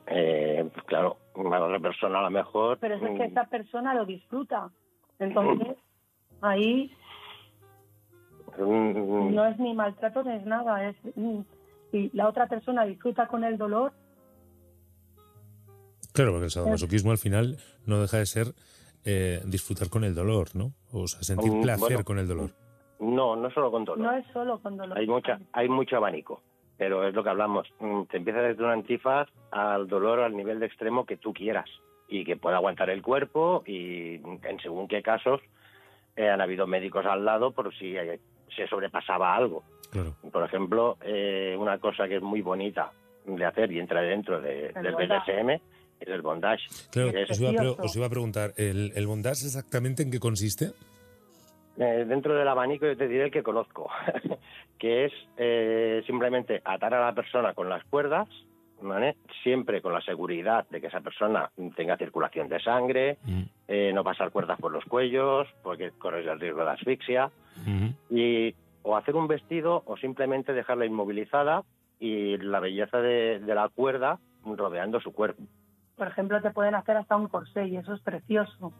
Eh, 0.06 0.70
claro, 0.86 1.16
a 1.34 1.40
otra 1.40 1.80
persona 1.80 2.18
a 2.20 2.22
lo 2.22 2.30
mejor... 2.30 2.78
Pero 2.78 2.94
es 2.96 3.00
que 3.00 3.10
mm, 3.10 3.22
esa 3.22 3.44
persona 3.44 3.94
lo 3.94 4.04
disfruta. 4.04 4.70
Entonces, 5.18 5.76
ahí 6.40 6.90
mm, 8.58 9.34
no 9.34 9.46
es 9.46 9.58
ni 9.58 9.74
maltrato 9.74 10.22
ni 10.24 10.36
es 10.36 10.44
nada. 10.46 10.88
Es, 10.88 10.96
mm, 11.14 11.40
si 11.90 12.10
la 12.14 12.28
otra 12.28 12.46
persona 12.46 12.84
disfruta 12.84 13.26
con 13.26 13.44
el 13.44 13.58
dolor, 13.58 13.92
Claro, 16.12 16.32
porque 16.32 16.44
el 16.44 16.50
sadomasoquismo 16.50 17.10
al 17.10 17.18
final 17.18 17.56
no 17.86 18.00
deja 18.00 18.18
de 18.18 18.26
ser 18.26 18.48
eh, 19.04 19.40
disfrutar 19.46 19.88
con 19.88 20.04
el 20.04 20.14
dolor, 20.14 20.48
¿no? 20.54 20.72
O 20.92 21.06
sea, 21.08 21.22
sentir 21.22 21.50
Mm, 21.50 21.62
placer 21.62 21.88
bueno. 21.88 22.04
con 22.04 22.18
el 22.18 22.28
dolor. 22.28 22.50
No, 23.00 23.34
no 23.34 23.50
solo 23.50 23.70
con 23.70 23.84
dolor. 23.84 24.04
no 24.06 24.12
es 24.12 24.24
solo 24.32 24.60
con 24.60 24.76
dolor. 24.76 24.96
hay 24.96 25.06
mucha 25.06 25.40
hay 25.52 25.68
mucho 25.68 25.96
abanico 25.96 26.40
pero 26.82 27.06
es 27.06 27.14
lo 27.14 27.22
que 27.22 27.30
hablamos 27.30 27.68
Mm, 27.78 28.02
te 28.10 28.16
empieza 28.16 28.40
desde 28.42 28.64
un 28.64 28.70
antifaz 28.70 29.28
al 29.52 29.86
dolor 29.86 30.18
al 30.18 30.36
nivel 30.36 30.58
de 30.58 30.66
extremo 30.66 31.06
que 31.06 31.16
tú 31.16 31.32
quieras 31.32 31.70
y 32.08 32.24
que 32.24 32.36
pueda 32.36 32.56
aguantar 32.56 32.90
el 32.90 33.02
cuerpo 33.02 33.62
y 33.64 34.14
en 34.16 34.58
según 34.60 34.88
qué 34.88 35.00
casos 35.00 35.40
eh, 36.16 36.28
han 36.28 36.40
habido 36.40 36.66
médicos 36.66 37.06
al 37.06 37.24
lado 37.24 37.52
por 37.52 37.72
si 37.78 37.96
eh, 37.96 38.18
se 38.56 38.66
sobrepasaba 38.66 39.36
algo 39.36 39.62
Claro. 39.92 40.16
por 40.32 40.42
ejemplo 40.44 40.96
eh, 41.02 41.54
una 41.56 41.78
cosa 41.78 42.08
que 42.08 42.16
es 42.16 42.22
muy 42.22 42.42
bonita 42.42 42.90
de 43.26 43.44
hacer 43.44 43.70
y 43.70 43.78
entra 43.78 44.00
dentro 44.00 44.40
de- 44.40 44.72
El 44.74 44.82
del 44.82 44.94
bondage. 44.94 45.32
BDSM 45.32 45.50
es 46.00 46.08
el 46.08 46.22
bondage 46.22 46.64
Claro, 46.90 47.10
Es 47.16 47.30
os 47.30 47.40
iba, 47.40 47.50
a 47.50 47.70
os 47.86 47.94
iba 47.96 48.06
a 48.06 48.10
preguntar, 48.10 48.54
¿el, 48.56 48.90
el 48.96 49.06
bondage 49.06 49.46
exactamente 49.46 50.02
en 50.02 50.10
qué 50.10 50.18
consiste? 50.18 50.72
Eh, 51.78 52.04
dentro 52.06 52.34
del 52.34 52.48
abanico 52.48 52.86
yo 52.86 52.96
te 52.96 53.06
diré 53.08 53.24
el 53.26 53.30
que 53.30 53.42
conozco, 53.44 53.88
que 54.82 55.04
es 55.04 55.12
eh, 55.36 56.02
simplemente 56.08 56.60
atar 56.64 56.92
a 56.92 57.06
la 57.06 57.14
persona 57.14 57.54
con 57.54 57.68
las 57.68 57.84
cuerdas, 57.84 58.28
¿vale? 58.80 59.14
siempre 59.44 59.80
con 59.80 59.92
la 59.92 60.00
seguridad 60.00 60.68
de 60.70 60.80
que 60.80 60.88
esa 60.88 61.00
persona 61.00 61.52
tenga 61.76 61.96
circulación 61.96 62.48
de 62.48 62.60
sangre, 62.60 63.16
Mm, 63.24 63.42
eh, 63.68 63.92
no 63.94 64.02
pasar 64.02 64.32
cuerdas 64.32 64.58
por 64.58 64.72
los 64.72 64.84
cuellos, 64.84 65.46
porque 65.62 65.92
corres 65.92 66.26
el 66.26 66.40
riesgo 66.40 66.64
de 66.64 66.70
asfixia, 66.72 67.30
ujú. 67.60 67.94
y 68.10 68.56
o 68.82 68.96
hacer 68.96 69.14
un 69.14 69.28
vestido 69.28 69.84
o 69.86 69.96
simplemente 69.98 70.52
dejarla 70.52 70.84
inmovilizada 70.84 71.62
y 72.00 72.36
la 72.38 72.58
belleza 72.58 72.98
de, 72.98 73.38
de 73.38 73.54
la 73.54 73.68
cuerda 73.68 74.18
rodeando 74.44 75.00
su 75.00 75.12
cuerpo. 75.12 75.44
Por 75.94 76.08
ejemplo, 76.08 76.42
te 76.42 76.50
pueden 76.50 76.74
hacer 76.74 76.96
hasta 76.96 77.14
un 77.14 77.28
corsé 77.28 77.68
y 77.68 77.76
eso 77.76 77.94
es 77.94 78.00
precioso. 78.00 78.72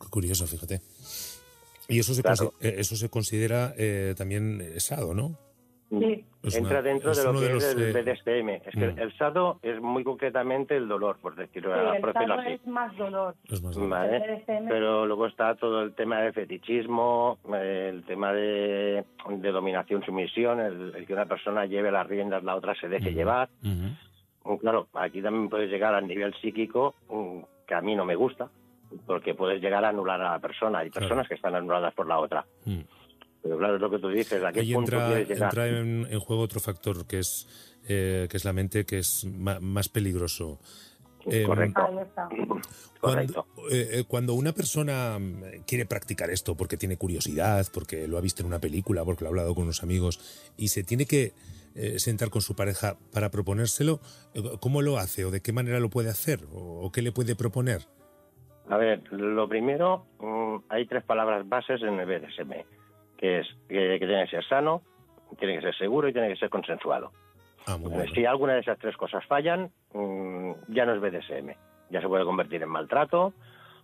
Qué 0.00 0.06
curioso, 0.08 0.46
fíjate. 0.46 0.80
Y 1.88 1.98
eso 2.00 2.14
se, 2.14 2.22
Claro. 2.22 2.36
consi- 2.36 2.52
eh, 2.66 2.74
eso 2.78 2.96
se 2.96 3.08
considera 3.08 3.72
eh, 3.78 4.14
también 4.16 4.60
eh, 4.60 4.80
sado, 4.80 5.14
¿no? 5.14 5.38
Sí, 5.88 6.24
Es 6.42 6.56
Entra 6.56 6.80
una- 6.80 6.82
dentro 6.82 7.10
es 7.12 7.16
de 7.18 7.24
lo 7.24 7.32
que 7.38 7.46
de 7.48 7.56
es 7.58 7.74
el 7.76 7.82
eh, 7.82 7.92
BDSM. 8.02 8.48
Es 8.68 8.74
que 8.74 8.86
mm. 8.88 8.98
el 8.98 9.16
sado 9.18 9.60
es 9.62 9.80
muy 9.80 10.02
concretamente 10.02 10.76
el 10.76 10.88
dolor, 10.88 11.16
por 11.22 11.36
decirlo, 11.36 11.72
Sí, 11.74 11.78
el 11.96 12.02
decirlo 12.02 12.12
sado 12.12 12.40
así. 12.40 12.52
es 12.54 12.66
más 12.66 12.96
dolor. 12.96 13.34
es 13.48 13.62
más- 13.62 13.76
Vale, 13.88 14.16
El 14.16 14.22
BDSM. 14.42 14.68
pero 14.68 15.06
luego 15.06 15.26
está 15.26 15.54
todo 15.54 15.82
el 15.82 15.94
tema 15.94 16.20
de 16.22 16.32
fetichismo, 16.32 17.38
eh, 17.54 17.90
el 17.92 18.04
tema 18.04 18.32
de, 18.32 19.04
de 19.28 19.52
dominación-sumisión, 19.52 20.58
el, 20.60 20.92
el 20.96 21.06
que 21.06 21.12
una 21.12 21.26
persona 21.26 21.66
lleve 21.66 21.92
las 21.92 22.06
riendas, 22.08 22.42
la 22.42 22.56
otra 22.56 22.74
se 22.74 22.88
deje 22.88 23.08
Ujú. 23.10 23.16
llevar. 23.18 23.48
Mm, 23.62 24.56
Claro, 24.60 24.86
aquí 24.94 25.20
también 25.22 25.48
puedes 25.48 25.68
llegar 25.68 25.94
al 25.94 26.06
nivel 26.06 26.32
psíquico, 26.40 26.94
mm, 27.10 27.40
que 27.66 27.74
a 27.74 27.80
mí 27.80 27.96
no 27.96 28.04
me 28.04 28.14
gusta, 28.14 28.48
porque 29.06 29.34
puedes 29.34 29.60
llegar 29.60 29.84
a 29.84 29.88
anular 29.90 30.20
a 30.20 30.32
la 30.32 30.38
persona. 30.38 30.78
Hay 30.80 30.90
Claro. 30.90 31.06
personas 31.08 31.28
que 31.28 31.34
están 31.34 31.54
anuladas 31.54 31.92
por 31.94 32.06
la 32.06 32.18
otra. 32.18 32.46
Mm. 32.64 32.80
Pero 33.42 33.58
claro, 33.58 33.74
es 33.76 33.80
lo 33.80 33.90
que 33.90 33.98
tú 33.98 34.08
dices, 34.08 34.42
¿a 34.42 34.52
qué 34.52 34.60
Ahí 34.60 34.72
punto 34.74 34.92
entra, 34.92 35.06
quieres 35.08 35.28
llegar? 35.28 35.44
entra 35.50 35.68
en, 35.68 36.06
en 36.10 36.20
juego 36.20 36.42
otro 36.42 36.58
factor 36.60 37.06
que 37.06 37.18
es 37.20 37.46
eh, 37.88 38.26
que 38.28 38.36
es 38.36 38.44
la 38.44 38.52
mente, 38.52 38.84
que 38.84 38.98
es 38.98 39.24
ma- 39.24 39.60
más 39.60 39.88
peligroso. 39.88 40.58
Eh, 41.26 41.44
Correcto. 41.44 41.86
Cuando, 43.00 43.46
eh, 43.70 44.04
cuando 44.08 44.34
una 44.34 44.52
persona 44.52 45.18
quiere 45.66 45.86
practicar 45.86 46.30
esto 46.30 46.56
porque 46.56 46.76
tiene 46.76 46.96
curiosidad, 46.96 47.66
porque 47.72 48.08
lo 48.08 48.18
ha 48.18 48.20
visto 48.20 48.42
en 48.42 48.46
una 48.48 48.58
película, 48.58 49.04
porque 49.04 49.22
lo 49.24 49.28
ha 49.28 49.30
hablado 49.30 49.54
con 49.54 49.64
unos 49.64 49.82
amigos 49.82 50.18
y 50.56 50.68
se 50.68 50.82
tiene 50.82 51.06
que 51.06 51.32
eh, 51.74 51.98
sentar 51.98 52.30
con 52.30 52.42
su 52.42 52.56
pareja 52.56 52.96
para 53.12 53.30
proponérselo, 53.30 54.00
¿cómo 54.60 54.82
lo 54.82 54.98
hace 54.98 55.24
o 55.24 55.30
de 55.30 55.40
qué 55.42 55.52
manera 55.52 55.78
lo 55.78 55.90
puede 55.90 56.08
hacer 56.10 56.40
o, 56.52 56.80
o 56.86 56.90
qué 56.90 57.02
le 57.02 57.12
puede 57.12 57.36
proponer? 57.36 57.82
A 58.68 58.76
ver, 58.76 59.00
lo 59.12 59.48
primero, 59.48 60.06
mm, 60.18 60.56
hay 60.68 60.86
tres 60.86 61.04
palabras 61.04 61.48
bases 61.48 61.82
en 61.82 61.98
el 62.00 62.06
BDSM, 62.06 62.64
que 63.16 63.40
es 63.40 63.46
que, 63.68 63.98
que 63.98 64.06
tiene 64.06 64.24
que 64.24 64.30
ser 64.30 64.44
sano, 64.44 64.82
tiene 65.38 65.56
que 65.56 65.62
ser 65.62 65.76
seguro 65.76 66.08
y 66.08 66.12
tiene 66.12 66.28
que 66.28 66.36
ser 66.36 66.50
consensuado. 66.50 67.12
Ah, 67.66 67.76
muy 67.76 67.90
bueno. 67.90 68.10
Si 68.12 68.24
alguna 68.24 68.54
de 68.54 68.60
esas 68.60 68.78
tres 68.78 68.96
cosas 68.96 69.24
fallan, 69.26 69.70
mm, 69.92 70.52
ya 70.68 70.84
no 70.86 70.94
es 70.94 71.00
BDSM. 71.00 71.54
Ya 71.90 72.00
se 72.00 72.08
puede 72.08 72.24
convertir 72.24 72.62
en 72.62 72.68
maltrato 72.68 73.32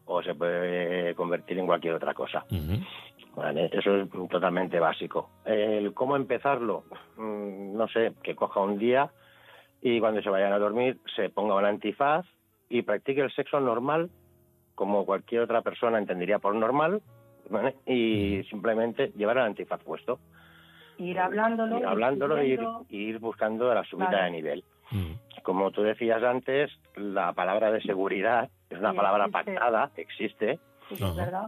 o 0.07 0.23
se 0.23 0.35
puede 0.35 1.15
convertir 1.15 1.59
en 1.59 1.67
cualquier 1.67 1.95
otra 1.95 2.15
cosa. 2.15 2.45
Vale, 3.35 3.71
eso 3.73 3.97
es 3.97 4.11
totalmente 4.31 4.79
básico. 4.79 5.31
El 5.45 5.95
cómo 5.95 6.17
empezarlo, 6.17 6.85
Mm, 7.17 7.77
no 7.77 7.89
sé, 7.89 8.13
que 8.23 8.35
coja 8.35 8.61
un 8.61 8.79
día 8.79 9.11
y 9.81 10.01
cuando 10.01 10.23
se 10.23 10.31
vayan 10.31 10.53
a 10.53 10.59
dormir 10.59 10.99
se 11.17 11.29
ponga 11.31 11.55
un 11.55 11.65
antifaz 11.65 12.27
y 12.69 12.83
practique 12.83 13.21
el 13.21 13.33
sexo 13.33 13.61
normal, 13.61 14.11
como 14.75 15.05
cualquier 15.07 15.43
otra 15.43 15.63
persona 15.63 15.99
entendería 15.99 16.39
por 16.39 16.55
normal, 16.55 17.03
¿vale? 17.51 17.75
y 17.87 18.43
simplemente 18.51 19.13
llevar 19.17 19.37
el 19.39 19.45
antifaz 19.45 19.83
puesto. 19.83 20.19
Ir 20.99 21.19
hablándolo. 21.19 21.79
Ir 21.79 21.87
hablándolo 21.87 22.43
y 22.43 22.53
ir, 22.53 22.61
ir 22.91 23.19
buscando 23.19 23.73
la 23.75 23.85
subida 23.85 24.09
Claro. 24.11 24.25
de 24.25 24.31
nivel. 24.31 24.65
Mm. 24.91 25.13
Como 25.43 25.71
tú 25.71 25.83
decías 25.83 26.23
antes, 26.23 26.71
la 26.97 27.33
palabra 27.33 27.71
de 27.73 27.81
seguridad 27.83 28.49
es 28.71 28.79
una 28.79 28.91
Sí, 28.93 28.97
palabra 28.97 29.25
existe. 29.27 29.53
pactada, 29.55 29.91
existe, 29.97 30.59
Sí, 30.89 30.95
es 31.03 31.17
verdad. 31.17 31.47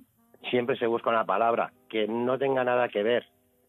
siempre 0.51 0.77
se 0.77 0.87
busca 0.87 1.11
una 1.11 1.25
palabra 1.25 1.73
que 1.89 2.09
no 2.09 2.39
tenga 2.39 2.65
nada 2.65 2.89
que 2.89 3.03
ver 3.03 3.27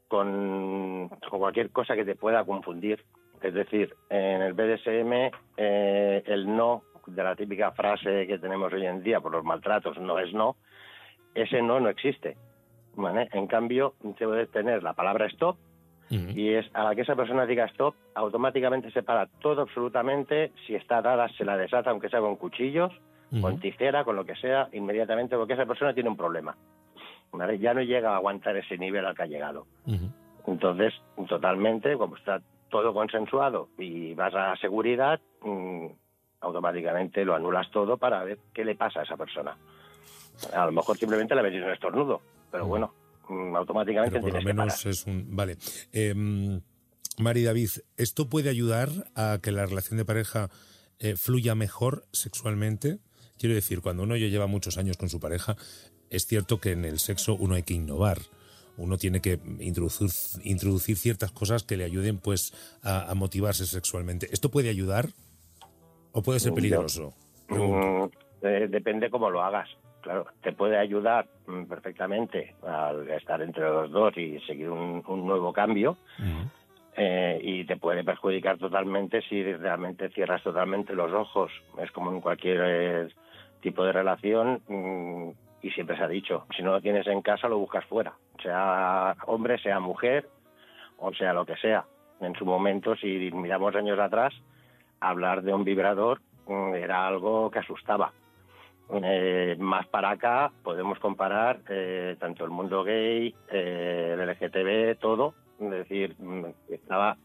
con, 0.07 1.09
con 1.29 1.39
cualquier 1.39 1.71
cosa 1.71 1.95
que 1.95 2.05
te 2.05 2.15
pueda 2.15 2.43
confundir. 2.45 3.03
Es 3.41 3.53
decir, 3.53 3.93
en 4.09 4.41
el 4.41 4.53
BDSM 4.53 5.31
eh, 5.57 6.23
el 6.25 6.55
no 6.55 6.83
de 7.07 7.23
la 7.23 7.35
típica 7.35 7.71
frase 7.71 8.27
que 8.27 8.37
tenemos 8.39 8.71
hoy 8.73 8.85
en 8.85 9.03
día 9.03 9.19
por 9.19 9.31
los 9.31 9.43
maltratos 9.43 9.97
no 9.97 10.19
es 10.19 10.33
no, 10.33 10.55
ese 11.33 11.61
no 11.61 11.79
no 11.79 11.89
existe. 11.89 12.37
¿vale? 12.95 13.27
En 13.33 13.47
cambio, 13.47 13.95
se 14.17 14.25
puede 14.25 14.47
tener 14.47 14.83
la 14.83 14.93
palabra 14.93 15.25
stop 15.27 15.57
Ujú. 16.11 16.29
y 16.39 16.53
es 16.53 16.65
a 16.73 16.83
la 16.83 16.95
que 16.95 17.01
esa 17.01 17.15
persona 17.15 17.45
diga 17.45 17.65
stop, 17.65 17.95
automáticamente 18.13 18.91
se 18.91 19.01
para 19.03 19.25
todo 19.41 19.63
absolutamente, 19.63 20.51
si 20.65 20.75
está 20.75 21.01
dada 21.01 21.27
se 21.29 21.43
la 21.43 21.57
desata 21.57 21.89
aunque 21.89 22.09
sea 22.09 22.19
con 22.21 22.35
cuchillos, 22.35 22.93
con 23.41 23.53
Ujú. 23.53 23.61
tijera, 23.61 24.03
con 24.03 24.15
lo 24.15 24.23
que 24.25 24.35
sea, 24.35 24.69
inmediatamente 24.71 25.35
porque 25.35 25.53
esa 25.53 25.65
persona 25.65 25.93
tiene 25.93 26.09
un 26.09 26.17
problema. 26.17 26.55
¿vale? 27.31 27.57
Ya 27.59 27.73
no 27.73 27.81
llega 27.81 28.11
a 28.11 28.17
aguantar 28.17 28.55
ese 28.55 28.77
nivel 28.77 29.05
al 29.05 29.15
que 29.15 29.23
ha 29.23 29.27
llegado. 29.27 29.65
Ujú. 29.85 30.09
Entonces, 30.47 30.93
totalmente, 31.27 31.97
como 31.97 32.15
está 32.15 32.39
todo 32.69 32.93
consensuado 32.93 33.69
y 33.77 34.13
vas 34.13 34.33
a 34.35 34.55
seguridad, 34.57 35.19
mm, 35.41 35.87
automáticamente 36.45 37.25
lo 37.25 37.35
anulas 37.35 37.69
todo 37.71 37.97
para 37.97 38.23
ver 38.23 38.37
qué 38.53 38.63
le 38.63 38.75
pasa 38.75 39.01
a 39.01 39.03
esa 39.03 39.17
persona. 39.17 39.57
A 40.53 40.65
lo 40.65 40.71
mejor 40.71 40.97
simplemente 40.97 41.33
le 41.35 41.43
metís 41.43 41.63
un 41.63 41.71
estornudo, 41.71 42.21
pero 42.51 42.67
bueno, 42.67 42.93
mm, 43.27 43.55
automáticamente 43.55 44.19
Pero 44.19 44.21
por 44.21 44.33
lo 44.33 44.39
que 44.39 44.45
menos 44.45 44.85
es 44.85 45.05
un... 45.07 45.35
Vale. 45.35 45.57
Em, 45.91 46.61
Mari 47.17 47.43
David, 47.43 47.69
¿esto 47.97 48.29
puede 48.29 48.49
ayudar 48.49 48.89
a 49.15 49.39
que 49.41 49.51
la 49.51 49.65
relación 49.65 49.97
de 49.97 50.05
pareja 50.05 50.49
eh, 50.99 51.15
fluya 51.15 51.55
mejor 51.55 52.05
sexualmente? 52.11 52.99
Quiero 53.39 53.55
decir, 53.55 53.81
cuando 53.81 54.03
uno 54.03 54.15
ya 54.15 54.27
lleva 54.27 54.47
muchos 54.47 54.77
años 54.77 54.97
con 54.97 55.09
su 55.09 55.19
pareja, 55.19 55.55
es 56.09 56.27
cierto 56.27 56.59
que 56.59 56.71
en 56.71 56.85
el 56.85 56.99
sexo 56.99 57.33
uno 57.33 57.55
hay 57.55 57.63
que 57.63 57.73
innovar. 57.73 58.19
Uno 58.77 58.97
tiene 58.97 59.21
que 59.21 59.39
introducir, 59.61 60.09
introducir 60.43 60.97
ciertas 60.97 61.31
cosas 61.31 61.63
que 61.63 61.77
le 61.77 61.85
ayuden 61.85 62.17
pues 62.17 62.53
a, 62.83 63.09
a 63.09 63.15
motivarse 63.15 63.65
sexualmente. 63.65 64.27
¿Esto 64.33 64.51
puede 64.51 64.69
ayudar 64.69 65.13
o 66.15 66.21
puede 66.23 66.39
ser 66.39 66.51
Yo- 66.51 66.55
peligroso? 66.55 67.13
Mm, 67.49 68.05
eh, 68.41 68.67
depende 68.69 69.09
cómo 69.11 69.29
lo 69.29 69.43
hagas. 69.43 69.69
Claro, 70.01 70.25
te 70.41 70.51
puede 70.53 70.77
ayudar 70.77 71.27
mm, 71.47 71.63
perfectamente 71.65 72.55
al 72.65 73.07
estar 73.09 73.41
entre 73.41 73.63
los 73.63 73.91
dos 73.91 74.15
y 74.17 74.39
seguir 74.41 74.69
un, 74.69 75.03
un 75.07 75.25
nuevo 75.27 75.51
cambio 75.51 75.97
eh, 76.97 77.39
y 77.41 77.65
te 77.65 77.75
puede 77.77 78.03
perjudicar 78.03 78.57
totalmente 78.57 79.21
si 79.23 79.43
realmente 79.43 80.09
cierras 80.09 80.41
totalmente 80.43 80.93
los 80.93 81.11
ojos. 81.11 81.51
Es 81.79 81.91
como 81.91 82.11
en 82.11 82.21
cualquier 82.21 82.59
eh, 82.63 83.07
tipo 83.61 83.83
de 83.83 83.91
relación 83.91 84.61
mm, 84.67 85.29
y 85.63 85.71
siempre 85.71 85.97
se 85.97 86.03
ha 86.03 86.07
dicho, 86.07 86.45
si 86.55 86.61
no 86.61 86.71
lo 86.71 86.81
tienes 86.81 87.07
en 87.07 87.21
casa 87.23 87.47
lo 87.47 87.57
buscas 87.57 87.83
fuera, 87.85 88.13
sea 88.43 89.15
hombre, 89.25 89.57
sea 89.57 89.79
mujer 89.79 90.29
o 90.97 91.11
sea 91.13 91.33
lo 91.33 91.45
que 91.45 91.55
sea. 91.57 91.83
En 92.21 92.35
su 92.35 92.45
momento, 92.45 92.95
si 92.95 93.07
miramos 93.33 93.75
años 93.75 93.99
atrás, 93.99 94.33
hablar 95.09 95.43
de 95.43 95.53
un 95.53 95.63
vibrador 95.63 96.21
mm, 96.47 96.75
era 96.75 97.07
algo 97.07 97.49
que 97.51 97.59
asustaba. 97.59 98.13
Eh, 98.91 99.55
más 99.57 99.87
para 99.87 100.11
acá 100.11 100.51
podemos 100.63 100.99
comparar 100.99 101.61
eh, 101.69 102.15
tanto 102.19 102.45
el 102.45 102.51
mundo 102.51 102.83
gay, 102.83 103.33
eh, 103.51 104.11
el 104.13 104.29
LGTB, 104.29 104.99
todo, 104.99 105.33
es 105.59 105.71
decir, 105.71 106.15
mm, 106.19 106.45
estaba 106.69 107.17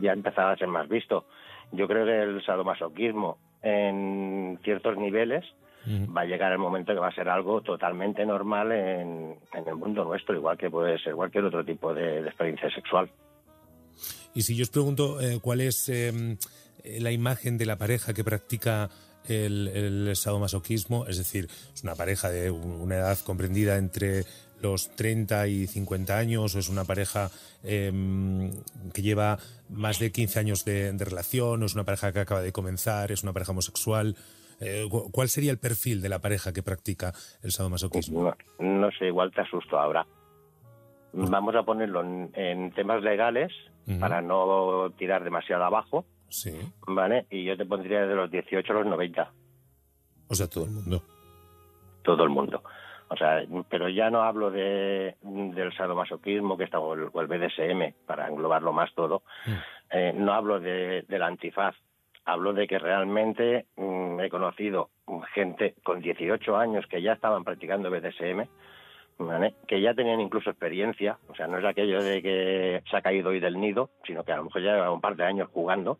ya 0.00 0.12
empezaba 0.12 0.52
a 0.52 0.56
ser 0.56 0.68
más 0.68 0.88
visto. 0.88 1.26
Yo 1.70 1.86
creo 1.86 2.06
que 2.06 2.22
el 2.22 2.44
sadomasoquismo 2.44 3.38
en 3.62 4.58
ciertos 4.64 4.96
niveles 4.96 5.44
va 5.86 6.22
a 6.22 6.24
llegar 6.24 6.50
el 6.52 6.58
momento 6.58 6.94
que 6.94 7.00
va 7.00 7.08
a 7.08 7.14
ser 7.14 7.28
algo 7.28 7.60
totalmente 7.60 8.24
normal 8.24 8.72
en, 8.72 9.36
en 9.52 9.68
el 9.68 9.74
mundo 9.74 10.02
nuestro, 10.04 10.34
igual 10.34 10.56
que 10.56 10.70
puede 10.70 10.98
ser 10.98 11.14
cualquier 11.14 11.44
otro 11.44 11.62
tipo 11.62 11.92
de, 11.92 12.22
de 12.22 12.28
experiencia 12.28 12.70
sexual. 12.70 13.10
Y 14.34 14.42
si 14.42 14.56
yo 14.56 14.62
os 14.62 14.70
pregunto 14.70 15.18
cuál 15.42 15.60
es 15.60 15.88
eh, 15.88 16.10
la 16.84 17.10
imagen 17.12 17.58
de 17.58 17.66
la 17.66 17.76
pareja 17.76 18.12
que 18.14 18.24
practica 18.24 18.90
el, 19.26 19.68
el 19.68 20.16
sadomasoquismo, 20.16 21.06
es 21.06 21.16
decir, 21.18 21.48
es 21.74 21.82
una 21.82 21.94
pareja 21.94 22.28
de 22.30 22.50
un- 22.50 22.72
una 22.80 22.96
edad 22.96 23.18
comprendida 23.20 23.76
entre 23.78 24.24
los 24.60 24.90
30 24.96 25.46
y 25.48 25.66
50 25.66 26.16
años, 26.16 26.54
o 26.54 26.58
es 26.58 26.68
una 26.68 26.84
pareja 26.84 27.30
eh, 27.62 28.50
que 28.92 29.02
lleva 29.02 29.38
más 29.70 29.98
de 29.98 30.10
15 30.12 30.38
años 30.40 30.64
de, 30.64 30.92
de 30.92 31.04
relación, 31.04 31.62
o 31.62 31.66
es 31.66 31.74
una 31.74 31.84
pareja 31.84 32.12
que 32.12 32.20
acaba 32.20 32.40
de 32.42 32.52
comenzar, 32.52 33.12
es 33.12 33.22
una 33.22 33.32
pareja 33.32 33.52
homosexual. 33.52 34.16
Eh, 34.60 34.86
cu- 34.90 35.10
¿Cuál 35.10 35.28
sería 35.28 35.50
el 35.50 35.58
perfil 35.58 36.00
de 36.00 36.08
la 36.08 36.18
pareja 36.20 36.52
que 36.52 36.62
practica 36.62 37.12
el 37.42 37.50
sadomasoquismo? 37.52 38.22
No, 38.58 38.64
no 38.64 38.90
sé, 38.98 39.06
igual 39.06 39.32
te 39.32 39.40
asusto 39.42 39.78
ahora. 39.78 40.06
Vamos 41.12 41.54
a 41.54 41.62
ponerlo 41.62 42.00
en, 42.02 42.30
en 42.34 42.72
temas 42.72 43.02
legales 43.02 43.52
para 44.00 44.20
no 44.22 44.90
tirar 44.98 45.22
demasiado 45.24 45.62
abajo, 45.64 46.04
Sí, 46.34 46.50
¿vale? 46.88 47.26
Y 47.30 47.44
yo 47.44 47.56
te 47.56 47.64
pondría 47.64 48.06
de 48.06 48.14
los 48.16 48.28
18 48.28 48.72
a 48.72 48.76
los 48.76 48.86
90, 48.86 49.32
o 50.28 50.34
sea, 50.34 50.48
todo 50.48 50.64
el 50.64 50.70
mundo. 50.72 51.02
todo 52.02 52.24
el 52.24 52.30
mundo. 52.30 52.62
O 53.06 53.16
sea, 53.16 53.44
pero 53.68 53.88
ya 53.88 54.10
no 54.10 54.22
hablo 54.22 54.50
de, 54.50 55.14
del 55.22 55.76
sadomasoquismo 55.76 56.56
que 56.56 56.64
está, 56.64 56.80
o 56.80 56.94
el, 56.94 57.08
o 57.12 57.20
el 57.20 57.28
BDSM, 57.28 57.94
para 58.04 58.26
englobarlo 58.26 58.72
más 58.72 58.92
todo. 58.94 59.22
Eh, 59.90 60.12
no 60.12 60.32
hablo 60.32 60.58
de, 60.58 61.02
del 61.02 61.22
antifaz. 61.22 61.76
Hablo 62.24 62.52
de 62.52 62.66
que 62.66 62.80
realmente 62.80 63.66
mm, 63.76 64.18
he 64.18 64.28
conocido 64.28 64.90
gente 65.34 65.76
con 65.84 66.00
18 66.00 66.56
años 66.56 66.84
que 66.88 67.00
ya 67.00 67.12
estaban 67.12 67.44
practicando 67.44 67.90
BDSM, 67.90 68.48
que 69.66 69.80
ya 69.80 69.94
tenían 69.94 70.20
incluso 70.20 70.50
experiencia, 70.50 71.18
o 71.28 71.34
sea, 71.34 71.46
no 71.46 71.58
es 71.58 71.64
aquello 71.64 72.02
de 72.02 72.22
que 72.22 72.82
se 72.90 72.96
ha 72.96 73.02
caído 73.02 73.30
hoy 73.30 73.40
del 73.40 73.60
nido, 73.60 73.90
sino 74.06 74.24
que 74.24 74.32
a 74.32 74.36
lo 74.36 74.44
mejor 74.44 74.62
ya 74.62 74.74
lleva 74.74 74.90
un 74.90 75.00
par 75.00 75.16
de 75.16 75.24
años 75.24 75.48
jugando 75.52 75.98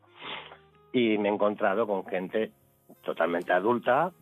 y 0.92 1.18
me 1.18 1.28
he 1.28 1.32
encontrado 1.32 1.86
con 1.86 2.06
gente 2.06 2.50
totalmente 3.04 3.52
adulta 3.52 4.12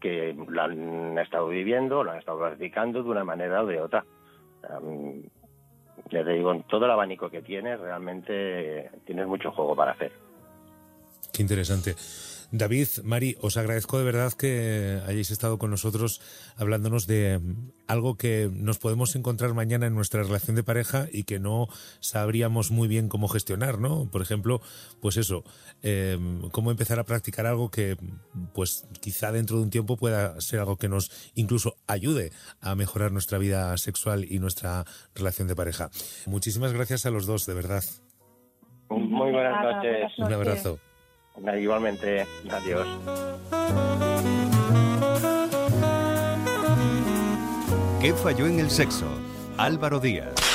que 0.00 0.36
lo 0.48 0.62
han 0.62 1.18
estado 1.18 1.48
viviendo, 1.48 2.04
lo 2.04 2.12
han 2.12 2.18
estado 2.18 2.38
practicando 2.38 3.02
de 3.02 3.08
una 3.08 3.24
manera 3.24 3.62
o 3.62 3.66
de 3.66 3.80
otra. 3.80 4.04
Um, 4.82 5.22
ya 6.10 6.24
te 6.24 6.32
digo, 6.32 6.52
en 6.52 6.62
todo 6.64 6.84
el 6.84 6.90
abanico 6.90 7.28
que 7.30 7.42
tienes, 7.42 7.78
realmente 7.80 8.90
tienes 9.04 9.26
mucho 9.26 9.52
juego 9.52 9.74
para 9.74 9.92
hacer. 9.92 10.12
Qué 11.32 11.42
interesante. 11.42 11.94
David, 12.50 12.88
Mari, 13.04 13.36
os 13.42 13.58
agradezco 13.58 13.98
de 13.98 14.04
verdad 14.04 14.32
que 14.32 15.00
hayáis 15.06 15.30
estado 15.30 15.58
con 15.58 15.70
nosotros 15.70 16.22
hablándonos 16.56 17.06
de 17.06 17.40
algo 17.86 18.16
que 18.16 18.48
nos 18.50 18.78
podemos 18.78 19.16
encontrar 19.16 19.52
mañana 19.52 19.86
en 19.86 19.94
nuestra 19.94 20.22
relación 20.22 20.56
de 20.56 20.62
pareja 20.62 21.08
y 21.12 21.24
que 21.24 21.38
no 21.40 21.68
sabríamos 22.00 22.70
muy 22.70 22.88
bien 22.88 23.08
cómo 23.08 23.28
gestionar, 23.28 23.78
¿no? 23.78 24.08
Por 24.10 24.22
ejemplo, 24.22 24.62
pues 25.02 25.18
eso, 25.18 25.44
em, 25.82 26.48
cómo 26.48 26.70
empezar 26.70 26.98
a 26.98 27.04
practicar 27.04 27.44
algo 27.44 27.70
que, 27.70 27.96
pues 28.54 28.86
quizá 29.00 29.30
dentro 29.30 29.58
de 29.58 29.64
un 29.64 29.70
tiempo 29.70 29.98
pueda 29.98 30.40
ser 30.40 30.60
algo 30.60 30.76
que 30.76 30.88
nos 30.88 31.10
incluso 31.34 31.76
ayude 31.86 32.32
a 32.62 32.74
mejorar 32.74 33.12
nuestra 33.12 33.36
vida 33.36 33.76
sexual 33.76 34.24
y 34.24 34.38
nuestra 34.38 34.84
relación 35.14 35.48
de 35.48 35.54
pareja. 35.54 35.90
Muchísimas 36.26 36.72
gracias 36.72 37.04
a 37.04 37.10
los 37.10 37.26
dos, 37.26 37.44
de 37.44 37.52
verdad. 37.52 37.84
Muy 38.88 39.32
buenas 39.32 39.62
noches. 39.62 40.12
Un 40.18 40.32
abrazo. 40.32 40.78
Igualmente, 41.58 42.26
adiós. 42.50 42.86
¿Qué 48.00 48.12
falló 48.14 48.46
en 48.46 48.60
el 48.60 48.70
sexo? 48.70 49.06
Álvaro 49.56 49.98
Díaz. 49.98 50.47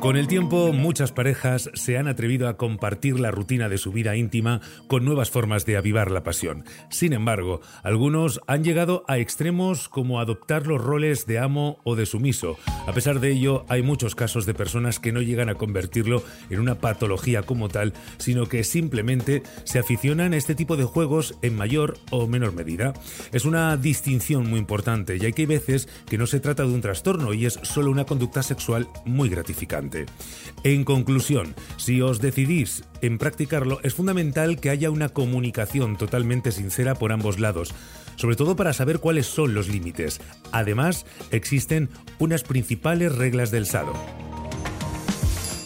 Con 0.00 0.16
el 0.16 0.28
tiempo, 0.28 0.72
muchas 0.72 1.10
parejas 1.10 1.70
se 1.74 1.98
han 1.98 2.06
atrevido 2.06 2.46
a 2.46 2.56
compartir 2.56 3.18
la 3.18 3.32
rutina 3.32 3.68
de 3.68 3.78
su 3.78 3.90
vida 3.90 4.14
íntima 4.14 4.60
con 4.86 5.04
nuevas 5.04 5.30
formas 5.30 5.66
de 5.66 5.76
avivar 5.76 6.12
la 6.12 6.22
pasión. 6.22 6.64
Sin 6.88 7.12
embargo, 7.12 7.60
algunos 7.82 8.40
han 8.46 8.62
llegado 8.62 9.02
a 9.08 9.18
extremos 9.18 9.88
como 9.88 10.20
adoptar 10.20 10.68
los 10.68 10.80
roles 10.80 11.26
de 11.26 11.40
amo 11.40 11.80
o 11.82 11.96
de 11.96 12.06
sumiso. 12.06 12.58
A 12.86 12.92
pesar 12.92 13.18
de 13.18 13.32
ello, 13.32 13.64
hay 13.68 13.82
muchos 13.82 14.14
casos 14.14 14.46
de 14.46 14.54
personas 14.54 15.00
que 15.00 15.10
no 15.10 15.20
llegan 15.20 15.48
a 15.48 15.56
convertirlo 15.56 16.22
en 16.48 16.60
una 16.60 16.76
patología 16.76 17.42
como 17.42 17.68
tal, 17.68 17.92
sino 18.18 18.46
que 18.46 18.62
simplemente 18.62 19.42
se 19.64 19.80
aficionan 19.80 20.32
a 20.32 20.36
este 20.36 20.54
tipo 20.54 20.76
de 20.76 20.84
juegos 20.84 21.34
en 21.42 21.56
mayor 21.56 21.98
o 22.12 22.28
menor 22.28 22.52
medida. 22.54 22.92
Es 23.32 23.44
una 23.44 23.76
distinción 23.76 24.48
muy 24.48 24.60
importante, 24.60 25.18
ya 25.18 25.32
que 25.32 25.42
hay 25.42 25.46
veces 25.46 25.88
que 26.06 26.18
no 26.18 26.28
se 26.28 26.38
trata 26.38 26.62
de 26.62 26.72
un 26.72 26.82
trastorno 26.82 27.34
y 27.34 27.46
es 27.46 27.58
solo 27.62 27.90
una 27.90 28.04
conducta 28.04 28.44
sexual 28.44 28.86
muy 29.04 29.28
gratificante. 29.28 29.87
En 30.64 30.84
conclusión, 30.84 31.54
si 31.76 32.00
os 32.00 32.20
decidís 32.20 32.84
en 33.00 33.18
practicarlo, 33.18 33.80
es 33.82 33.94
fundamental 33.94 34.60
que 34.60 34.70
haya 34.70 34.90
una 34.90 35.08
comunicación 35.08 35.96
totalmente 35.96 36.52
sincera 36.52 36.94
por 36.94 37.12
ambos 37.12 37.38
lados, 37.38 37.74
sobre 38.16 38.36
todo 38.36 38.56
para 38.56 38.72
saber 38.72 38.98
cuáles 38.98 39.26
son 39.26 39.54
los 39.54 39.68
límites. 39.68 40.20
Además, 40.52 41.06
existen 41.30 41.88
unas 42.18 42.42
principales 42.42 43.14
reglas 43.14 43.50
del 43.50 43.66
SADO. 43.66 43.94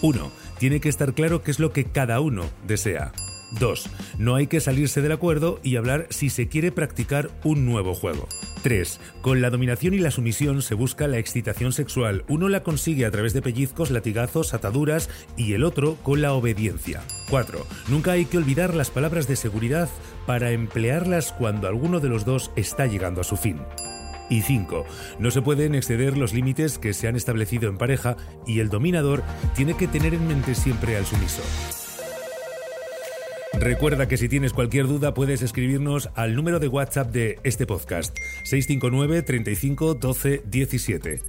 1. 0.03 0.33
Tiene 0.59 0.81
que 0.81 0.89
estar 0.89 1.15
claro 1.15 1.43
qué 1.43 1.51
es 1.51 1.59
lo 1.59 1.73
que 1.73 1.85
cada 1.85 2.21
uno 2.21 2.45
desea. 2.67 3.13
2. 3.59 3.89
No 4.19 4.35
hay 4.35 4.47
que 4.47 4.61
salirse 4.61 5.01
del 5.01 5.13
acuerdo 5.13 5.61
y 5.63 5.77
hablar 5.77 6.07
si 6.11 6.31
se 6.31 6.49
quiere 6.49 6.73
practicar 6.73 7.31
un 7.45 7.65
nuevo 7.67 7.95
juego. 7.95 8.29
3. 8.63 9.01
Con 9.21 9.43
la 9.43 9.51
dominación 9.51 9.95
y 9.95 9.99
la 9.99 10.11
sumisión 10.11 10.63
se 10.63 10.75
busca 10.75 11.09
la 11.09 11.19
excitación 11.19 11.73
sexual. 11.73 12.25
Uno 12.29 12.49
la 12.49 12.63
consigue 12.63 13.05
a 13.05 13.11
través 13.11 13.33
de 13.33 13.43
pellizcos, 13.43 13.91
latigazos, 13.91 14.55
ataduras 14.55 15.11
y 15.37 15.53
el 15.53 15.65
otro 15.65 15.97
con 16.03 16.23
la 16.23 16.33
obediencia. 16.33 17.03
4. 17.31 17.67
Nunca 17.89 18.13
hay 18.13 18.25
que 18.25 18.39
olvidar 18.39 18.75
las 18.75 18.91
palabras 18.91 19.29
de 19.29 19.37
seguridad 19.37 19.89
para 20.27 20.53
emplearlas 20.53 21.33
cuando 21.33 21.69
alguno 21.69 22.01
de 22.01 22.09
los 22.09 22.25
dos 22.25 22.51
está 22.57 22.87
llegando 22.87 23.21
a 23.21 23.25
su 23.25 23.37
fin. 23.37 23.59
Y 24.31 24.43
5. 24.43 24.85
No 25.19 25.31
se 25.31 25.43
pueden 25.43 25.75
exceder 25.75 26.17
los 26.17 26.33
límites 26.33 26.79
que 26.79 26.95
se 26.95 27.09
han 27.09 27.17
establecido 27.17 27.69
en 27.69 27.77
pareja 27.77 28.17
y 28.47 28.61
el 28.61 28.71
dominador 28.71 29.23
tiene 29.55 29.77
que 29.77 29.89
tener 29.89 30.15
en 30.15 30.27
mente 30.27 30.55
siempre 30.55 30.97
al 30.97 31.05
sumiso. 31.05 31.43
Recuerda 33.63 34.09
que 34.09 34.17
si 34.17 34.29
tienes 34.29 34.53
cualquier 34.53 34.89
duda 34.89 35.15
puedes 35.15 35.41
escribirnos 35.41 36.11
al 36.17 36.35
número 36.35 36.59
de 36.59 36.67
WhatsApp 36.67 37.13
de 37.13 37.39
este 37.45 37.65
podcast 37.65 38.19
659 38.43 39.23
35 39.23 39.95
12 39.95 40.43
17. 40.45 41.23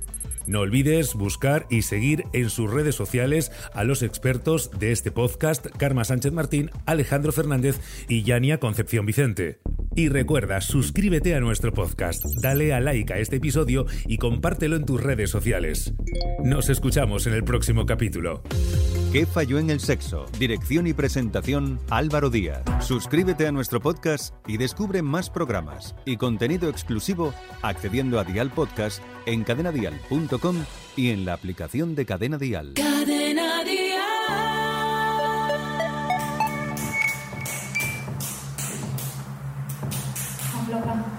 No 0.47 0.61
olvides 0.61 1.13
buscar 1.13 1.67
y 1.69 1.83
seguir 1.83 2.25
en 2.33 2.49
sus 2.49 2.71
redes 2.71 2.95
sociales 2.95 3.51
a 3.75 3.83
los 3.83 4.01
expertos 4.01 4.71
de 4.79 4.91
este 4.91 5.11
podcast, 5.11 5.67
Karma 5.77 6.05
Sánchez 6.05 6.33
Martín, 6.33 6.71
Alejandro 6.87 7.31
Fernández 7.31 7.79
y 8.09 8.23
Yania 8.23 8.59
Concepción 8.59 9.05
Vicente. 9.05 9.59
Y 9.95 10.09
recuerda, 10.09 10.59
suscríbete 10.61 11.35
a 11.35 11.39
nuestro 11.39 11.71
podcast, 11.71 12.25
dale 12.41 12.73
a 12.73 12.79
like 12.79 13.13
a 13.13 13.19
este 13.19 13.35
episodio 13.35 13.85
y 14.05 14.17
compártelo 14.17 14.75
en 14.75 14.85
tus 14.85 15.01
redes 15.01 15.29
sociales. 15.29 15.93
Nos 16.43 16.69
escuchamos 16.69 17.27
en 17.27 17.33
el 17.33 17.43
próximo 17.43 17.85
capítulo. 17.85 18.41
¿Qué 19.11 19.27
falló 19.27 19.59
en 19.59 19.69
el 19.69 19.79
sexo? 19.79 20.25
Dirección 20.39 20.87
y 20.87 20.93
presentación 20.93 21.79
Álvaro 21.91 22.31
Díaz. 22.31 22.63
Suscríbete 22.79 23.45
a 23.45 23.51
nuestro 23.51 23.79
podcast 23.79 24.33
y 24.47 24.57
descubre 24.57 25.03
más 25.03 25.29
programas 25.29 25.95
y 26.05 26.17
contenido 26.17 26.67
exclusivo 26.69 27.31
accediendo 27.61 28.19
a 28.19 28.23
Dial 28.23 28.49
Podcast 28.49 29.03
en 29.27 29.43
cadenadial.com 29.43 30.55
y 30.95 31.11
en 31.11 31.25
la 31.25 31.33
aplicación 31.33 31.93
de 31.93 32.07
Cadena 32.07 32.39
Dial. 32.39 32.73
Cadena 32.73 33.63
Dial. 33.63 33.92
Gracias. 40.73 41.12